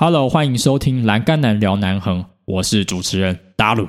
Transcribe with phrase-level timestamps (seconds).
[0.00, 3.88] Hello，欢迎收听《栏杆男聊南横》，我是主持人达鲁。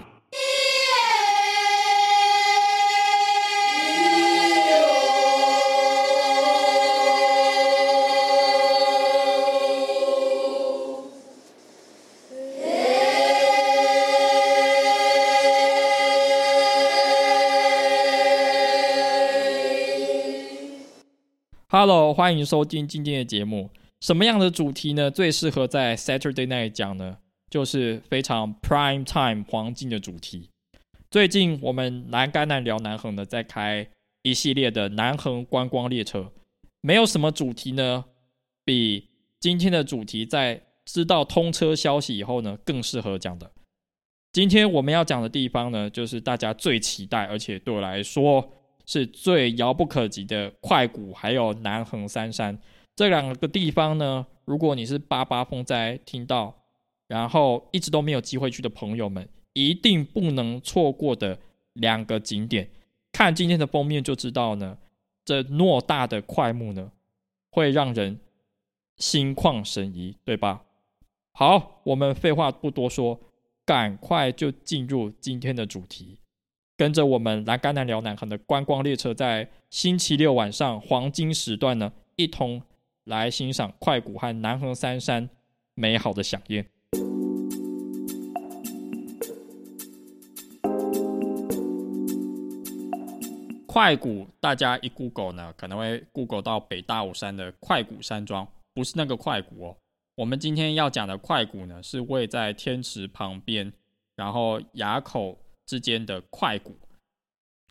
[21.67, 23.69] Hello，欢迎收听今天的节目。
[23.99, 25.11] 什么样的主题呢？
[25.11, 27.17] 最适合在 Saturday Night 讲呢？
[27.49, 30.49] 就是非常 Prime Time 黄金的主题。
[31.11, 33.89] 最近我们南干南聊南横呢，在开
[34.21, 36.31] 一系列的南横观光列车。
[36.81, 38.05] 没有什么主题呢，
[38.63, 39.09] 比
[39.39, 43.51] 今天的主题在知道通车消息以后呢，更适合讲的。
[44.31, 48.49] 今天我们要讲的地方呢，就是大家最期待，而且对我来说
[48.85, 52.57] 是最遥不可及的快谷，还有南横三山。
[52.95, 56.53] 这两个地方呢，如果你是八八风灾听到，
[57.07, 61.39] 然后一直都没有机会去的朋友们，一定不能错过的
[61.73, 62.69] 两个景点。
[63.13, 64.77] 看今天的封面就知道呢，
[65.23, 66.91] 这偌大的块木呢，
[67.51, 68.19] 会让人
[68.97, 70.63] 心旷神怡，对吧？
[71.31, 73.17] 好，我们废话不多说，
[73.65, 76.19] 赶快就进入今天的主题，
[76.75, 82.61] 跟着我们来甘南辽南横的观光列车，在星期六晚上黄金时段呢，一同。
[83.09, 85.27] 来欣赏快谷和南横三山
[85.73, 86.63] 美好的响宴。
[93.65, 99.75] 快谷，大家一 Google 呢，可能会 Google 到北大武山的快谷山庄，不是那个快谷哦。
[100.13, 103.73] 我们今天要讲的快谷呢，是位在天池旁边，
[104.15, 106.77] 然后垭口之间的快谷。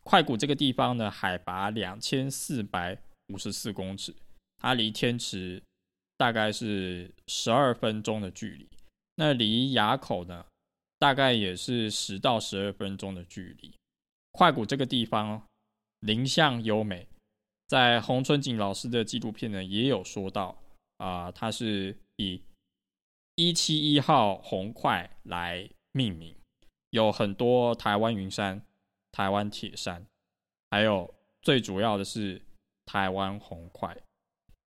[0.03, 4.13] 快谷这个地方呢，海拔两千四百五十四公尺。
[4.59, 5.61] 它离天池
[6.17, 8.69] 大概是十二分钟的距离，
[9.15, 10.45] 那离垭口呢，
[10.97, 13.73] 大概也是十到十二分钟的距离。
[14.31, 15.41] 快谷这个地方
[16.01, 17.07] 林相优美，
[17.67, 20.61] 在洪春景老师的纪录片呢也有说到
[20.97, 22.41] 啊，它是以
[23.35, 26.35] 一七一号红快来命名，
[26.89, 28.61] 有很多台湾云山、
[29.11, 30.05] 台湾铁山，
[30.69, 32.41] 还有最主要的是
[32.85, 33.97] 台湾红快。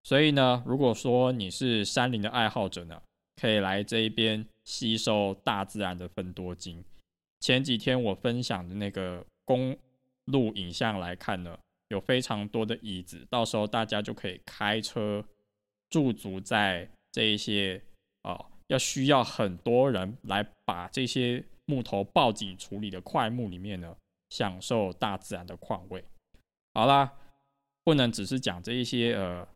[0.05, 3.01] 所以呢，如果说你是山林的爱好者呢，
[3.41, 6.85] 可以来这一边吸收大自然的分多精。
[7.39, 9.77] 前几天我分享的那个公
[10.25, 11.57] 路影像来看呢，
[11.89, 15.25] 有非常多的椅子，到时候大家就可以开车
[15.89, 17.81] 驻足在这一些
[18.23, 23.97] 啊，要需要很多人来把这些木头报警处理的块木里面呢，
[24.31, 26.05] 享受大自然的况味。
[26.75, 27.13] 好啦，
[27.85, 29.47] 不能只是讲这一些呃。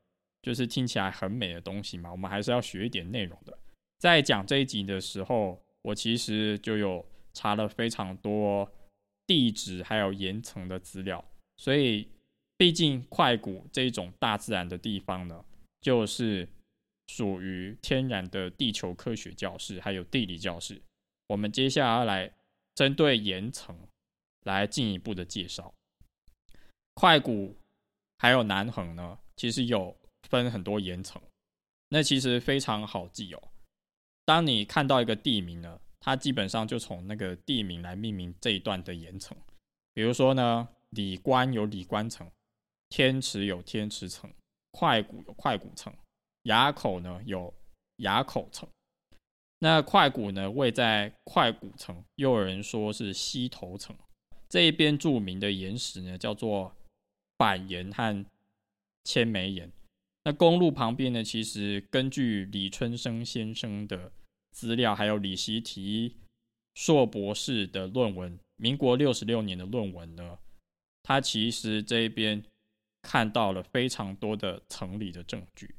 [0.47, 3.59] 就是听起来很美的东西嘛，我们还是要学一点内容的。
[3.99, 8.71] 在讲这一集的时候，我其实就有查了非常多
[9.27, 11.25] 地质还有岩层的资料，
[11.57, 12.09] 所以
[12.57, 15.45] 毕竟快谷这种大自然的地方呢，
[15.81, 16.49] 就是
[17.09, 20.81] 属于天然的地球科学教室还有地理教室。
[21.27, 22.33] 我们接下来来
[22.77, 23.77] 针对岩层
[24.45, 25.75] 来进一步的介绍。
[26.95, 27.57] 快谷
[28.19, 29.97] 还有南横呢，其实有。
[30.29, 31.21] 分很多岩层，
[31.89, 33.43] 那其实非常好记哦。
[34.25, 39.37] 当你看到一个地名呢，它基本上就从那个地名来命名这一段的岩层。
[39.95, 42.31] 比如说呢，里关有里关层，
[42.89, 44.31] 天池有天池层，
[44.73, 45.95] 快谷有快谷层，
[46.43, 47.55] 垭口呢有
[47.99, 48.69] 垭口层。
[49.61, 53.97] 那快谷呢位在快谷层，又有人说是溪头层。
[54.49, 56.77] 这一边著名的岩石呢叫做
[57.37, 58.27] 板岩和
[59.05, 59.73] 千枚岩。
[60.27, 61.23] 那公路旁边呢？
[61.23, 64.11] 其实根据李春生先生的
[64.51, 66.17] 资料，还有李习提
[66.75, 70.37] 硕博士的论文，民国六十六年的论文呢，
[71.05, 72.43] 他其实这边
[73.03, 75.77] 看到了非常多的层理的证据。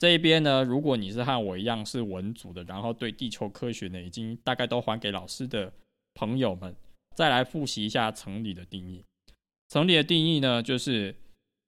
[0.00, 5.72] 这一边呢，如果你是和我一样是文组的，然后对地球科学呢已经大概都还给老师的
[6.14, 6.74] 朋友们，
[7.14, 9.04] 再来复习一下层理的定义。
[9.68, 11.14] 层理的定义呢，就是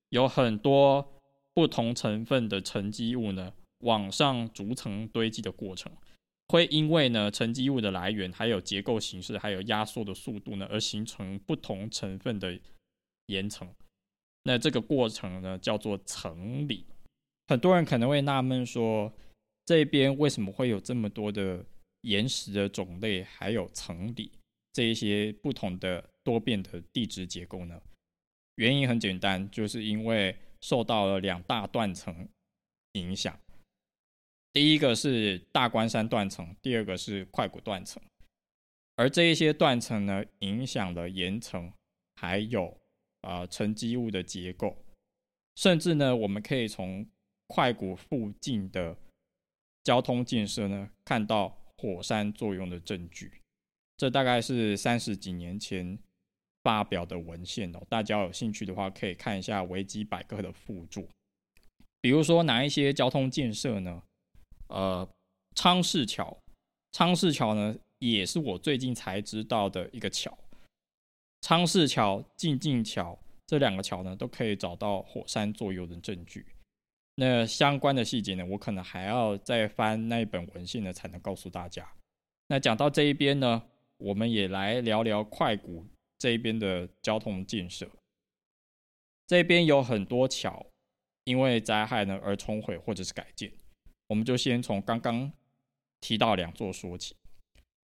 [0.08, 1.13] 有很多。
[1.55, 5.93] 不同成分的沉积物呢，往上逐层堆积的过程，
[6.49, 12.59] 会因为呢沉积物的来源、还有结构形式、还有压缩的速度呢，而形成不同成分的
[13.27, 13.69] 岩层。
[14.43, 16.85] 那这个过程呢，叫做层理。
[17.47, 19.12] 很多人可能会纳闷说，
[19.65, 21.65] 这边为什么会有这么多的
[22.03, 24.31] 岩石的种类，还有层理
[24.73, 27.81] 这一些不同的多变的地质结构呢？
[28.56, 32.26] 原因很简单，就是因为受到了两大断层
[32.93, 33.38] 影响。
[34.50, 38.02] 第一个是大关山断层，第二个是快谷断层。
[38.96, 41.70] 而这一些断层呢，影响了岩层，
[42.14, 42.81] 还有
[43.20, 44.75] 啊沉积物的结构，
[45.56, 47.06] 甚至呢，我们可以从
[47.49, 48.96] 快谷附近的
[49.82, 53.31] 交通建设呢，看到火山作用的证据。
[53.99, 55.99] 这大概是三十几年前
[56.64, 61.06] 发表的文献哦，大家有兴趣的话，可以看一下维基百科的附注。
[62.00, 64.02] 比如说哪一些交通建设呢？
[64.69, 65.08] 呃，
[65.55, 66.37] 昌市桥，
[66.90, 67.76] 昌市桥呢？
[68.00, 70.37] 也是我最近才知道的一个桥，
[71.40, 76.44] 昌市桥、静静桥这两个桥呢，都可以找到火山作用的证据。
[77.14, 81.88] 那相关的细节呢，我可能还要再翻那一本文献呢，才能告诉大家。
[82.49, 83.62] 那讲到这一边呢，
[83.96, 85.87] 我们也来聊聊快古
[86.25, 87.87] 这一边的交通建设。
[89.26, 90.65] 这边有很多桥
[91.25, 93.53] 因为灾害呢而冲毁或者是改建，
[94.06, 95.31] 我们就先从刚刚
[96.00, 97.15] 提到两座说起。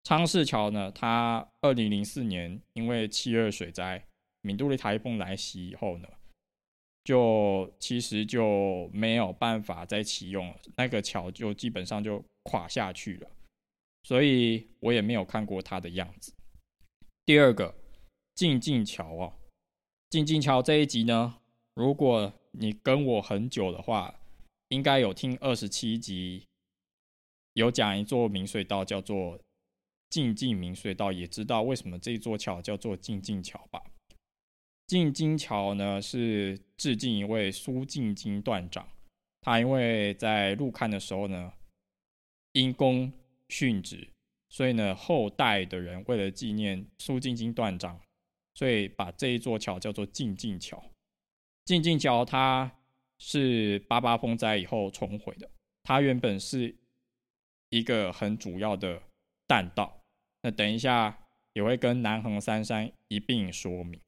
[0.04, 4.04] 昌市桥呢，它二零零四年因为七二水灾、
[4.42, 6.08] 闽都的台风来袭以后呢，
[7.04, 13.30] 就其实就没有办法再启用了，那个桥就基本上就垮下去了，
[14.02, 16.34] 所以我也没有看过它的样子。
[17.24, 17.74] 第二个，
[18.38, 19.32] 静静桥哦，
[20.10, 21.40] 静静桥这一集呢，
[21.74, 24.14] 如果你跟我很久的话，
[24.68, 26.46] 应该有听二十七集，
[27.54, 29.40] 有讲一座明隧道叫做。
[30.08, 33.82] 静静明隧道也知道为什么这座桥叫做静静桥吧？
[34.86, 38.88] 静静桥呢是致敬一位苏静静段长，
[39.40, 41.52] 他因为在入勘的时候呢
[42.52, 43.12] 因公
[43.48, 44.08] 殉职，
[44.48, 48.00] 所以呢后代的人为了纪念苏静静段长，
[48.58, 50.84] 所以把这一座桥叫做静静桥。
[51.64, 52.68] 静静桥它
[53.16, 55.48] 是八八风灾以后重毁的，
[55.84, 56.74] 它原本是
[57.68, 59.00] 一个很主要的
[59.46, 60.02] 弹道。
[60.42, 61.16] 那等一下
[61.52, 64.00] 也会跟南横三山一并说明。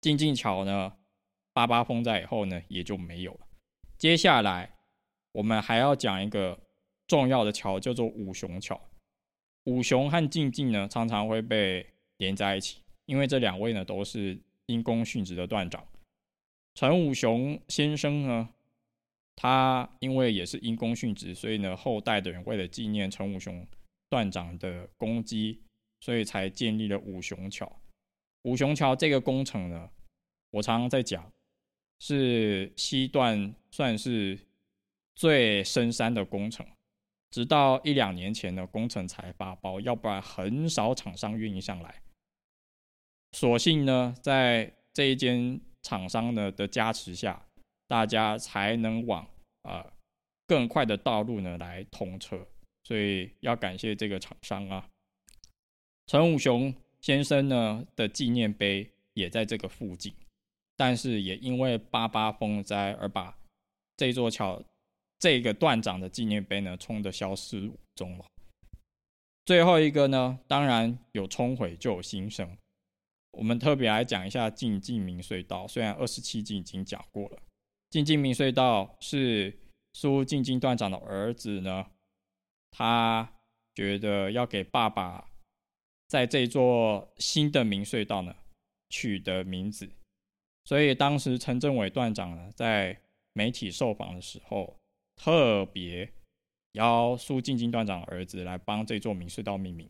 [0.00, 0.96] 静静桥呢，
[1.52, 3.46] 八八风灾以后呢，也就没有了。
[3.98, 4.74] 接下来
[5.32, 6.58] 我们还要讲一个
[7.06, 8.80] 重要的桥，叫做五雄桥。
[9.64, 11.86] 五雄和静静呢，常常会被
[12.16, 15.86] 连在一起，因为这两位呢都是因公殉职的段长。
[16.74, 18.48] 陈武雄先生呢，
[19.36, 23.66] 他因为也是因公殉职，所以呢后代的人为了纪念陈武雄。
[24.10, 25.60] 段长的功绩，
[25.98, 27.80] 所以才建立了五雄桥。
[28.42, 29.90] 五雄桥这个工程呢，
[30.50, 31.28] 我常常在讲，
[31.98, 34.38] 是西段算是
[35.16, 36.64] 最深山的工程。
[37.30, 42.00] 直到一两年前呢，工程才发包，要不然很少厂商愿意上来。
[43.34, 47.44] 所幸呢，在这一间厂商呢的加持下，
[47.88, 49.26] 大家才能往
[49.62, 49.84] 啊
[50.46, 52.46] 更快的道路呢来通车。
[52.84, 54.88] 所以要感谢这个厂商啊，
[56.06, 60.14] 陈武雄先生呢的纪念碑也在这个附近，
[60.76, 63.36] 但是也因为八八风灾而把
[63.96, 64.62] 这座桥
[65.18, 68.24] 这个断掌的纪念碑呢冲的消失无踪了。
[69.44, 72.48] 最后一个呢，当然有冲毁就有新生，
[73.36, 75.66] 我们特别来讲一下晋晋明隧道。
[75.68, 77.38] 虽然二十七集已经讲过了，
[77.90, 79.58] 晋晋明隧道是
[79.92, 81.86] 苏晋晋段长的儿子呢。
[82.70, 83.32] 他
[83.74, 85.30] 觉得要给爸爸
[86.08, 88.34] 在这座新的明隧道呢
[88.90, 89.88] 取的名字，
[90.64, 93.00] 所以当时陈政伟段长呢在
[93.32, 94.76] 媒体受访的时候，
[95.16, 96.12] 特别
[96.72, 99.88] 邀苏静静段长的儿子来帮这座明隧道命名。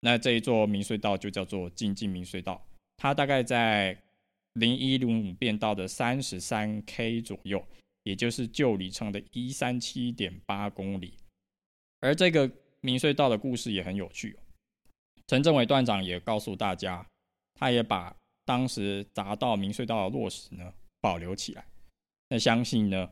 [0.00, 2.64] 那这一座明隧道就叫做静静明隧道，
[2.96, 4.00] 它大概在
[4.54, 7.64] 零一零五变道的三十三 K 左右，
[8.04, 11.14] 也就是旧里程的一三七点八公里。
[12.00, 12.50] 而这个
[12.80, 14.38] 明隧道的故事也很有趣，
[15.26, 17.04] 陈政伟段长也告诉大家，
[17.54, 18.14] 他也把
[18.44, 21.66] 当时匝道明隧道的落实呢保留起来。
[22.28, 23.10] 那相信呢，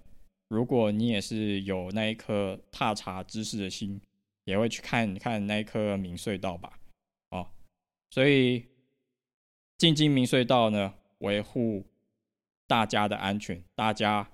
[0.48, 4.00] 如果你也是有那一颗踏查知识的心，
[4.46, 6.78] 也会去看看那一颗明隧道吧。
[7.30, 7.46] 哦，
[8.10, 8.64] 所以
[9.76, 11.84] 进京明隧道呢，维护
[12.66, 14.28] 大家的安全，大家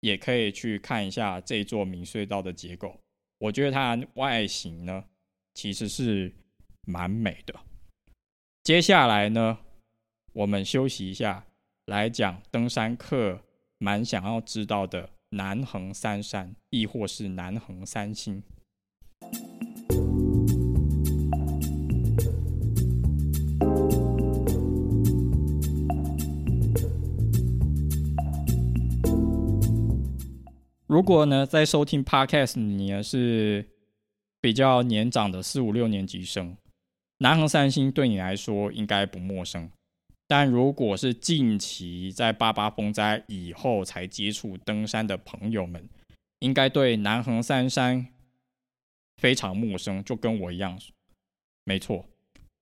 [0.00, 2.98] 也可以去看一下这座明隧道的结构。
[3.38, 5.04] 我觉得它外形呢，
[5.54, 6.34] 其实是
[6.86, 7.54] 蛮美的。
[8.64, 9.58] 接下来呢，
[10.32, 11.46] 我们休息一下，
[11.86, 13.44] 来讲登山客
[13.78, 18.42] 蛮想要知道的南横三山，亦或是南横三星。
[30.98, 33.64] 如果呢在收听 Podcast，你呢是
[34.40, 36.56] 比较年长的四五六年级生，
[37.18, 39.70] 南横三星对你来说应该不陌生。
[40.26, 45.88] 但如果是近期在八八风灾以后才接触登山的朋友们，
[46.40, 48.04] 应该对南横三山
[49.18, 50.76] 非常陌生，就跟我一样。
[51.62, 52.04] 没错，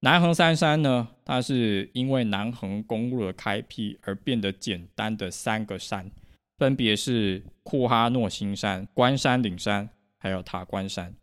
[0.01, 6.11] 南横三山呢，它是因为南横公路的开辟而变得简单的三个山，
[6.59, 11.15] 分别是库哈诺新山、关山岭山，还有塔关山。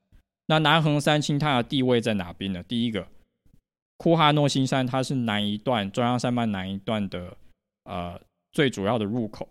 [0.46, 2.64] 那南横三清它的地位在哪边呢？
[2.64, 3.08] 第一个。
[3.98, 7.38] 库哈诺新山，它是南一段中央山脉南一段的
[7.86, 8.20] 呃
[8.52, 9.48] 最主要的入口。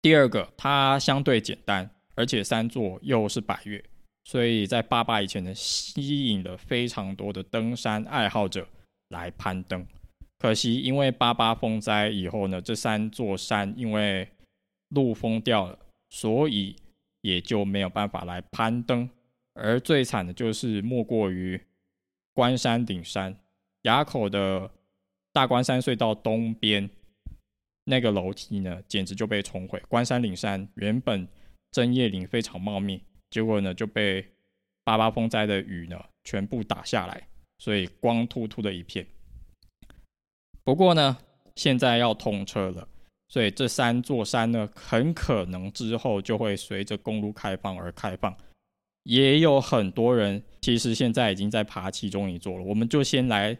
[0.00, 3.82] 第二个，它相对简单，而且三座又是百越，
[4.26, 8.68] 所以在八八以前呢，吸引了非常多的登山爱好者
[9.08, 9.84] 来攀登。
[10.38, 14.28] 可惜因为八八风灾以后呢，这三座山因为
[14.88, 15.78] 路封掉了，
[16.08, 16.76] 所以
[17.20, 19.08] 也就没有办法来攀登。
[19.54, 21.60] 而最惨的就是莫过于。
[22.34, 23.36] 关山顶山
[23.82, 24.70] 垭口的
[25.32, 26.88] 大关山隧道东边
[27.82, 29.82] 那个楼梯呢，简直就被冲毁。
[29.88, 31.26] 关山岭山原本
[31.72, 34.24] 针叶林非常茂密，结果呢就被
[34.84, 37.26] 八八风灾的雨呢全部打下来，
[37.58, 39.04] 所以光秃秃的一片。
[40.62, 41.18] 不过呢，
[41.56, 42.86] 现在要通车了，
[43.28, 48.34] 所以这三座山呢，很可能之后就会随着公路开放而开放。
[49.04, 53.56] 也有很多人其实现在已经在爬其中一座了，我们就先来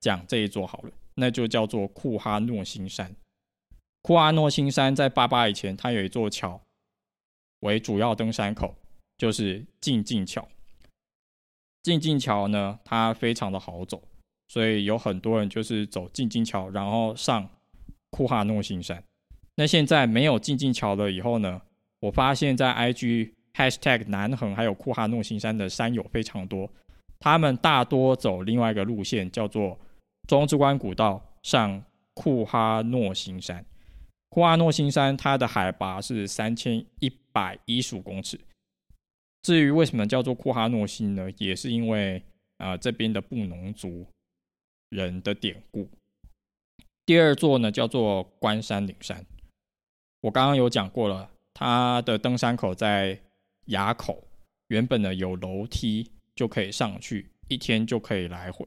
[0.00, 3.14] 讲这一座好了，那就叫做库哈诺新山。
[4.02, 6.60] 库哈诺新山在八八以前，它有一座桥
[7.60, 8.74] 为主要登山口，
[9.18, 10.46] 就是静静桥。
[11.82, 14.02] 静静桥呢，它非常的好走，
[14.48, 17.48] 所以有很多人就是走静静桥，然后上
[18.10, 19.02] 库哈诺新山。
[19.56, 21.62] 那现在没有静静桥了以后呢，
[22.00, 23.32] 我发现在 IG。
[23.54, 26.66] #hashtag 南横还有库哈诺新山的山友非常多，
[27.20, 29.78] 他们大多走另外一个路线，叫做
[30.26, 33.62] 中之关古道上库哈诺新山。
[34.30, 38.40] 库哈诺新山它的海拔是三千一百一十五公尺。
[39.42, 41.30] 至于为什么叫做库哈诺新呢？
[41.36, 42.22] 也是因为
[42.56, 44.06] 啊这边的布农族
[44.88, 45.86] 人的典故。
[47.04, 49.22] 第二座呢叫做关山岭山，
[50.22, 53.20] 我刚刚有讲过了，它的登山口在。
[53.66, 54.26] 垭口
[54.66, 58.66] 原本呢有楼梯就可以上去，一天就可以来回，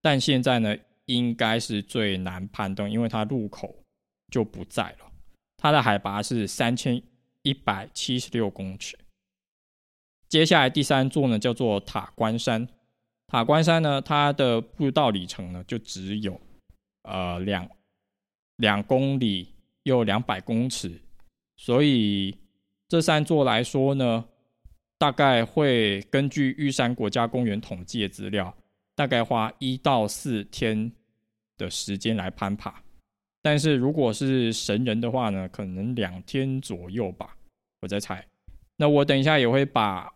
[0.00, 3.72] 但现在呢应该是最难攀登，因为它入口
[4.32, 5.12] 就不在了。
[5.56, 7.00] 它的海拔是三千
[7.42, 8.98] 一百七十六公尺。
[10.28, 12.66] 接下来第三座呢叫做塔关山，
[13.28, 16.38] 塔关山呢它的步道里程呢就只有
[17.02, 17.70] 呃两
[18.56, 21.00] 两公里有两百公尺，
[21.56, 22.36] 所以
[22.88, 24.24] 这三座来说呢。
[24.98, 28.56] 大概会根据玉山国家公园统计的资料，
[28.94, 30.92] 大概花一到四天
[31.58, 32.80] 的时间来攀爬。
[33.42, 37.36] 但是如果是神人的话呢，可能两天左右吧，
[37.80, 38.24] 我在猜。
[38.76, 40.08] 那我等一下也会把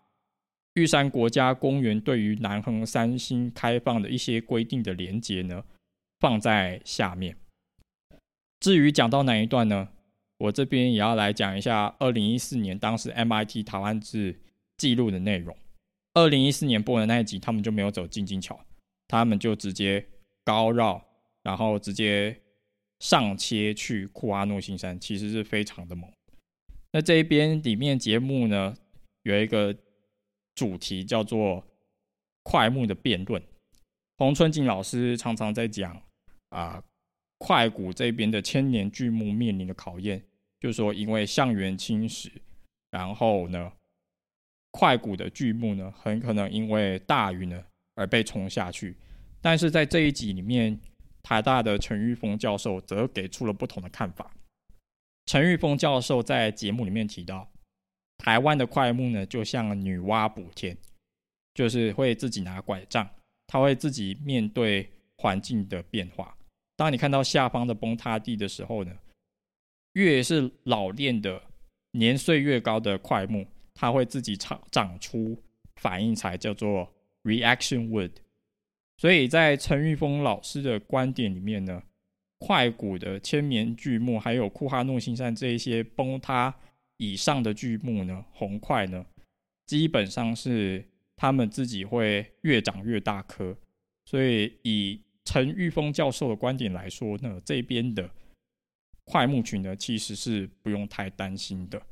[0.75, 5.65] 玉山国家公园对于南横三星开放的一些规定的连接呢，
[6.21, 7.37] 放在下面。
[8.61, 9.89] 至于讲到哪一段呢，
[10.39, 14.41] 我这边也要来讲一下二零一四年当时 MIT 台湾志。
[14.79, 15.57] 记录的内容，
[16.13, 18.61] 二零一四年播的那一集，他们就没有走静静桥，
[19.09, 20.07] 他们就直接
[20.45, 21.03] 高绕，
[21.43, 22.39] 然后直接
[23.01, 26.13] 上切去库阿诺新山，其实是非常的猛。
[26.93, 28.77] 那这一边里面节目呢，
[29.23, 29.75] 有一个
[30.55, 31.65] 主题叫做
[32.43, 33.43] 快木的辩论，
[34.19, 36.03] 洪春景老师常常在讲
[36.51, 36.85] 啊，
[37.39, 40.23] 快谷这边的千年巨木面临的考验，
[40.61, 42.31] 就是说因为象原侵蚀，
[42.91, 43.73] 然后呢。
[44.73, 47.65] 快谷的巨木呢，很可能因为大雨呢
[47.95, 48.95] 而被冲下去。
[49.41, 50.79] 但是在这一集里面，
[51.23, 54.31] 台大的陈玉峰教授则给出了不同的看法。
[55.25, 57.51] 陈玉峰教授在节目里面提到，
[58.19, 60.77] 台湾的快木呢，就像女娲补天，
[61.55, 63.09] 就是会自己拿拐杖，
[63.47, 66.36] 他会自己面对环境的变化。
[66.77, 68.93] 当你看到下方的崩塌地的时候呢，
[69.95, 71.43] 越是老练的、
[71.93, 73.47] 年岁越高的块木。
[73.79, 75.39] 它会自己长长出
[75.75, 76.91] 反应材，叫做
[77.25, 78.11] reaction wood。
[78.97, 81.83] 所以在陈玉峰老师的观点里面呢，
[82.39, 86.55] 快谷的千年巨木，还有库哈诺新山这一些崩塌
[86.97, 89.05] 以上的巨木呢，红块呢，
[89.67, 90.83] 基本上是
[91.15, 93.55] 他们自己会越长越大颗。
[94.07, 98.09] 所以以陈玉峰教授的观点来说呢，这边的
[99.05, 101.83] 快木群呢，其实是不用太担心的。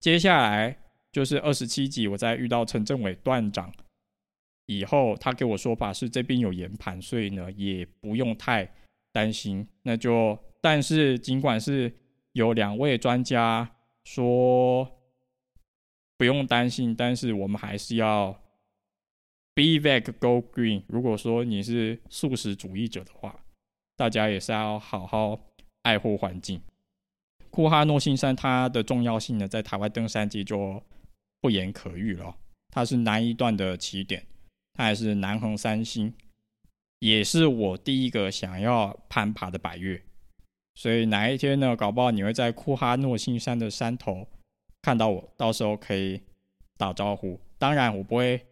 [0.00, 0.76] 接下来
[1.10, 3.72] 就是二十七集，我在遇到陈政伟段长
[4.66, 8.70] 以后，他给我说法是这边有研盘，所以呢也不用太
[9.12, 9.66] 担心。
[9.82, 11.92] 那就但是尽管是
[12.32, 14.86] 有两位专家说
[16.18, 18.38] 不用担心，但是我们还是要
[19.54, 20.82] be back go green。
[20.88, 23.44] 如果说你是素食主义者的话，
[23.96, 25.40] 大家也是要好好
[25.82, 26.60] 爱护环境。
[27.50, 30.82] 库哈诺新山它的重要性呢，在台湾登山界就
[31.40, 32.36] 不言可喻了。
[32.70, 34.26] 它是南一段的起点，
[34.72, 36.12] 它还是南横三星，
[36.98, 40.02] 也是我第一个想要攀爬的百越。
[40.74, 44.26] 所以哪一天呢，搞不好你会在库哈诺新山的山头
[44.82, 46.20] 看到我，到时候可以
[46.76, 47.38] 打招呼。
[47.56, 48.44] 当然，我不会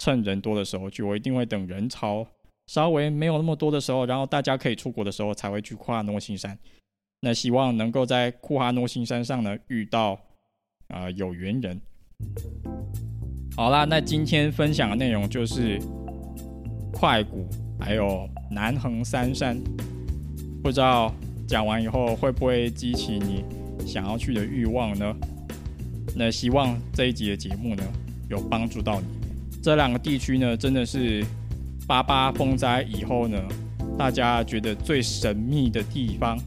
[0.00, 2.26] 趁人多的时候去，我一定会等人潮
[2.68, 6.58] 稍微没有那么多的时候，然后大家可以出国的时候才会去库哈诺新山。
[7.20, 10.18] 那希望能够在库哈诺新山上呢遇到
[10.88, 11.78] 啊有缘人。
[13.54, 15.78] 好啦，那今天分享的内容就是
[16.90, 17.46] 快谷
[17.78, 19.60] 还有南横三山，
[20.62, 21.14] 不知道
[21.46, 23.44] 讲完以后会不会激起你
[23.86, 25.14] 想要去的欲望呢？
[26.16, 27.82] 那希望这一集的节目呢
[28.30, 29.19] 有帮助到你。
[29.62, 31.24] 这两个地区呢真的是
[31.86, 33.38] 八八风灾以后呢，
[33.98, 36.38] 大家觉得最神秘的地方。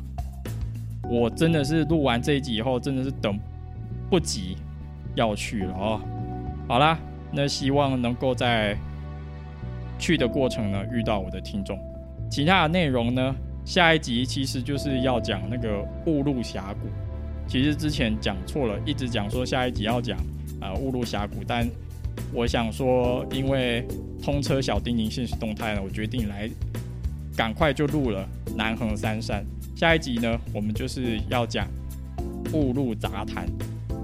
[1.09, 3.37] 我真的是录完这一集以后，真的是等
[4.09, 4.57] 不及
[5.15, 6.01] 要去了哦。
[6.67, 6.97] 好啦，
[7.31, 8.75] 那希望能够在
[9.99, 11.77] 去的过程呢遇到我的听众。
[12.31, 16.87] 其他的内容呢，下一集其实就是要讲那个雾路峡谷。
[17.47, 20.17] 其实之前讲错了，一直讲说下一集要讲
[20.61, 21.67] 啊雾路峡谷，但
[22.33, 23.85] 我想说，因为
[24.21, 26.49] 通车小叮咛现实动态呢，我决定来
[27.35, 29.45] 赶快就录了南横三山。
[29.75, 31.67] 下一集呢，我们就是要讲
[32.53, 33.45] 误入杂谈，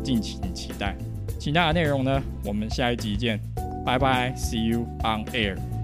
[0.04, 0.96] 敬请期待。
[1.39, 3.39] 其他的内容呢，我们下一集见，
[3.86, 5.78] 拜拜，See you on air。